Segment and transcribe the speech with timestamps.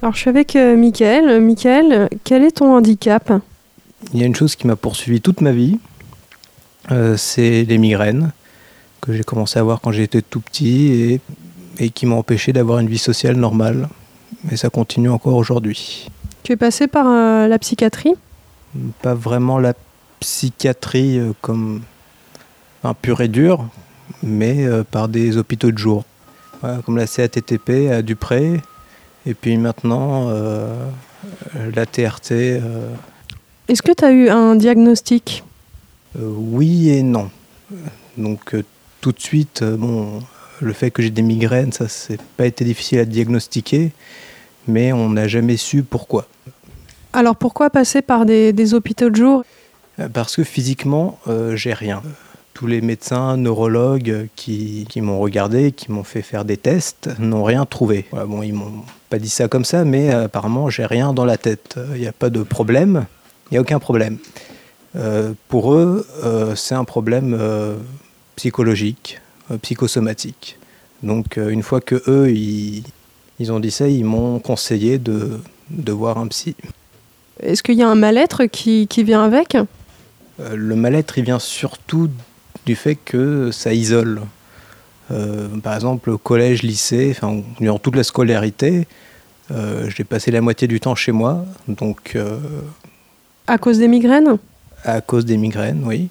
[0.00, 1.40] Alors je suis avec euh, Michael.
[1.40, 3.32] Michael, quel est ton handicap?
[4.12, 5.78] Il y a une chose qui m'a poursuivi toute ma vie,
[6.92, 8.30] euh, c'est les migraines
[9.00, 11.20] que j'ai commencé à avoir quand j'étais tout petit et,
[11.78, 13.88] et qui m'ont empêché d'avoir une vie sociale normale.
[14.52, 16.08] Et ça continue encore aujourd'hui.
[16.44, 18.14] Tu es passé par euh, la psychiatrie?
[19.02, 19.74] Pas vraiment la
[20.20, 21.82] psychiatrie euh, comme
[22.84, 23.66] un pur et dur,
[24.22, 26.04] mais euh, par des hôpitaux de jour,
[26.60, 28.60] Voilà, comme la CATTP à Dupré,
[29.28, 30.88] et puis maintenant euh,
[31.74, 32.32] la TRT.
[32.32, 32.90] euh,
[33.68, 35.44] Est-ce que tu as eu un diagnostic?
[36.18, 37.30] Euh, oui et non.
[38.16, 38.56] Donc
[39.00, 40.22] tout de suite, bon,
[40.60, 43.92] le fait que j'ai des migraines, ça c'est pas été difficile à diagnostiquer,
[44.66, 46.26] mais on n'a jamais su pourquoi.
[47.12, 49.44] Alors pourquoi passer par des, des hôpitaux de jour?
[50.14, 52.02] Parce que physiquement, euh, j'ai rien.
[52.58, 57.44] Tous les médecins, neurologues qui, qui m'ont regardé, qui m'ont fait faire des tests, n'ont
[57.44, 58.06] rien trouvé.
[58.10, 61.24] Voilà, bon, ils m'ont pas dit ça comme ça, mais euh, apparemment, j'ai rien dans
[61.24, 61.78] la tête.
[61.94, 63.06] Il n'y a pas de problème,
[63.44, 64.18] il n'y a aucun problème.
[64.96, 67.76] Euh, pour eux, euh, c'est un problème euh,
[68.34, 69.20] psychologique,
[69.62, 70.58] psychosomatique.
[71.04, 72.82] Donc, une fois que eux, ils,
[73.38, 75.38] ils ont dit ça, ils m'ont conseillé de,
[75.70, 76.56] de voir un psy.
[77.38, 79.56] Est-ce qu'il y a un mal-être qui, qui vient avec?
[80.52, 82.10] Le mal-être, il vient surtout
[82.68, 84.20] du fait que ça isole.
[85.10, 88.86] Euh, par exemple, au collège, lycée, enfin, durant toute la scolarité,
[89.50, 92.38] euh, j'ai passé la moitié du temps chez moi, donc euh,
[93.46, 94.36] À cause des migraines?
[94.84, 96.08] à cause des migraines, oui.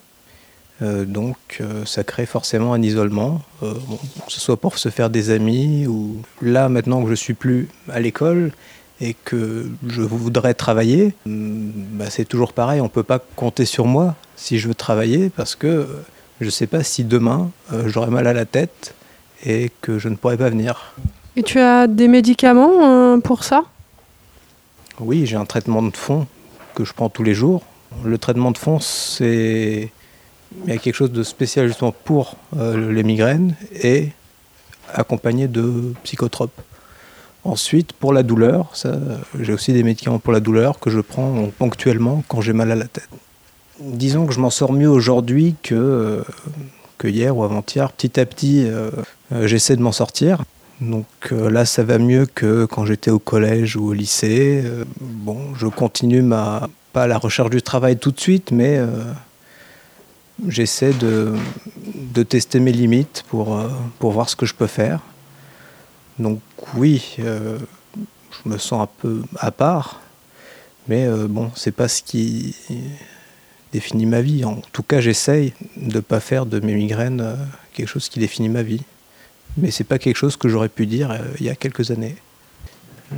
[0.82, 5.30] Euh, donc ça crée forcément un isolement, bon, que ce soit pour se faire des
[5.30, 8.52] amis ou là maintenant que je suis plus à l'école
[9.00, 13.86] et que je voudrais travailler, hum, bah, c'est toujours pareil, on peut pas compter sur
[13.86, 15.86] moi si je veux travailler parce que
[16.40, 18.94] je sais pas si demain euh, j'aurai mal à la tête
[19.44, 20.94] et que je ne pourrai pas venir.
[21.36, 23.64] Et tu as des médicaments euh, pour ça?
[25.00, 26.26] Oui, j'ai un traitement de fond
[26.74, 27.62] que je prends tous les jours.
[28.04, 29.90] Le traitement de fond, c'est
[30.64, 34.10] il y a quelque chose de spécial justement pour euh, les migraines et
[34.92, 36.60] accompagné de psychotropes.
[37.44, 38.72] Ensuite, pour la douleur,
[39.38, 42.74] j'ai aussi des médicaments pour la douleur que je prends ponctuellement quand j'ai mal à
[42.74, 43.08] la tête.
[43.80, 46.22] Disons que je m'en sors mieux aujourd'hui que, euh,
[47.04, 47.92] hier ou avant-hier.
[47.92, 48.90] Petit à petit, euh,
[49.32, 50.44] euh, j'essaie de m'en sortir.
[50.80, 54.62] Donc là, ça va mieux que quand j'étais au collège ou au lycée.
[55.00, 58.80] Bon, je continue ma pas la recherche du travail tout de suite, mais
[60.46, 61.34] j'essaie de,
[62.14, 63.60] de tester mes limites pour,
[63.98, 65.00] pour voir ce que je peux faire.
[66.20, 66.38] Donc
[66.76, 70.00] oui, je me sens un peu à part,
[70.86, 72.54] mais bon, c'est pas ce qui
[73.72, 74.44] définit ma vie.
[74.44, 77.34] En tout cas, j'essaye de ne pas faire de mes migraines euh,
[77.74, 78.82] quelque chose qui définit ma vie.
[79.56, 82.16] Mais c'est pas quelque chose que j'aurais pu dire euh, il y a quelques années.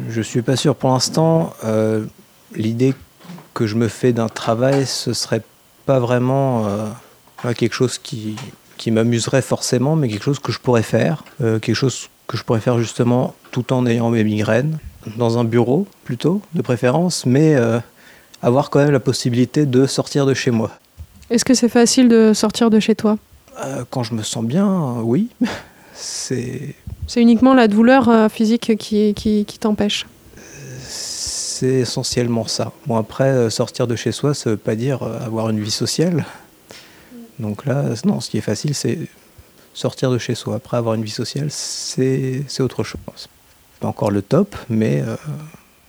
[0.09, 1.55] Je suis pas sûr pour l'instant.
[1.65, 2.05] euh,
[2.55, 2.95] L'idée
[3.55, 5.43] que je me fais d'un travail, ce serait
[5.87, 6.67] pas vraiment
[7.57, 8.35] quelque chose qui,
[8.77, 12.61] qui m'amuserait forcément, mais quelque chose que je pourrais faire, quelque chose que je pourrais
[12.61, 14.79] faire justement tout en ayant mes migraines,
[15.17, 17.57] dans un bureau plutôt, de préférence, mais
[18.43, 20.71] avoir quand même la possibilité de sortir de chez moi.
[21.31, 23.19] Est-ce que c'est facile de sortir de chez toi?
[23.65, 25.29] Euh, quand je me sens bien, oui.
[25.95, 26.75] C'est
[27.07, 30.07] C'est uniquement la douleur euh, physique qui, qui, qui t'empêche?
[30.83, 32.73] c'est essentiellement ça.
[32.87, 36.25] Bon, après, euh, sortir de chez soi, ça veut pas dire avoir une vie sociale.
[37.39, 38.99] Donc là, non, ce qui est facile, c'est
[39.75, 40.57] sortir de chez soi.
[40.57, 43.29] Après, avoir une vie sociale, c'est c'est autre chose.
[43.81, 45.17] Pas encore le top, mais euh,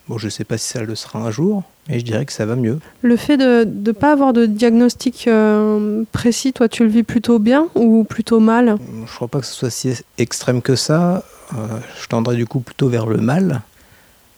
[0.07, 2.45] bon, je sais pas si ça le sera un jour, mais je dirais que ça
[2.45, 2.79] va mieux.
[3.01, 7.39] Le fait de ne pas avoir de diagnostic euh, précis, toi, tu le vis plutôt
[7.39, 8.77] bien ou plutôt mal?
[9.05, 11.23] Je crois pas que ce soit si extrême que ça.
[11.53, 13.61] Euh, je tendrais du coup plutôt vers le mal.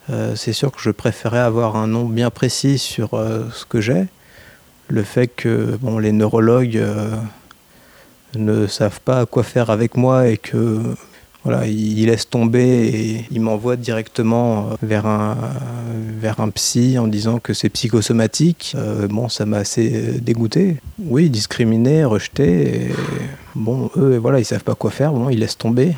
[0.10, 4.08] Euh, c'est sûr que je préférais avoir un nom bien précis sur ce que j'ai.
[4.90, 6.82] Le fait que bon, les neurologues
[8.36, 10.82] ne savent pas quoi faire avec moi et que
[11.44, 15.36] voilà, ils laissent tomber et ils m'envoient directement euh, vers un,
[16.20, 18.74] vers un psy en disant que c'est psychosomatique.
[18.78, 20.78] Euh, bon, ça m'a assez dégoûté.
[21.00, 22.86] Oui, discriminé, rejeté.
[22.86, 22.92] Et
[23.56, 25.12] bon, eux, voilà, ils savent pas quoi faire.
[25.12, 25.96] Bon, ils laissent tomber.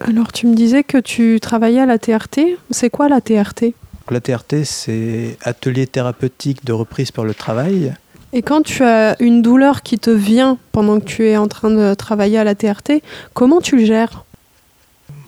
[0.00, 2.40] Alors, tu me disais que tu travaillais à la TRT.
[2.70, 3.74] C'est quoi la TRT
[4.10, 7.94] La TRT, c'est atelier thérapeutique de reprise par le travail.
[8.34, 11.70] Et quand tu as une douleur qui te vient pendant que tu es en train
[11.70, 13.02] de travailler à la TRT,
[13.32, 14.26] comment tu le gères?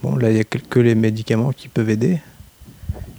[0.02, 2.18] Bon, là, il y a quelques les médicaments qui peuvent aider.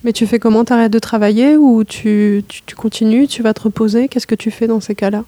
[0.03, 3.61] Mais tu fais comment T'arrêtes de travailler ou tu, tu, tu continues Tu vas te
[3.61, 4.07] reposer?
[4.07, 5.23] Qu'est-ce que tu fais dans ces cas-là?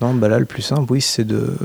[0.00, 1.56] Non, bah là, le plus simple, oui, c'est de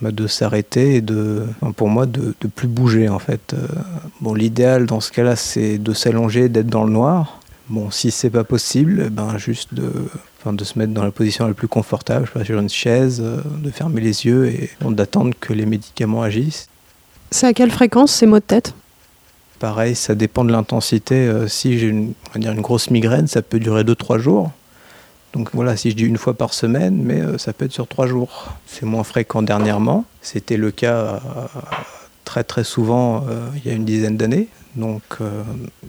[0.00, 1.44] bah, de s'arrêter et de,
[1.76, 3.54] pour moi, de, de plus bouger en fait.
[3.54, 3.66] Euh,
[4.20, 7.40] bon, l'idéal dans ce cas-là, c'est de s'allonger, d'être dans le noir.
[7.70, 9.90] Bon, si c'est pas possible, ben juste de,
[10.38, 12.68] enfin, de se mettre dans la position la plus confortable, je sais pas, sur une
[12.68, 16.68] chaise, euh, de fermer les yeux et d'attendre que les médicaments agissent.
[17.34, 18.74] C'est à quelle fréquence ces maux de tête?
[19.58, 21.16] Pareil, ça dépend de l'intensité.
[21.16, 22.14] Euh, si j'ai une,
[22.60, 24.52] grosse migraine, ça peut durer 2-3 jours.
[25.32, 27.88] Donc voilà, si je dis une fois par semaine, mais euh, ça peut être sur
[27.88, 28.52] 3 jours.
[28.68, 30.04] C'est moins fréquent dernièrement.
[30.22, 31.18] C'était le cas euh,
[32.24, 33.26] très très souvent
[33.56, 34.46] il y a une dizaine d'années.
[34.76, 35.02] Donc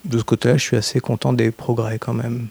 [0.03, 2.47] de ce côté-là, je suis assez content des progrès quand même.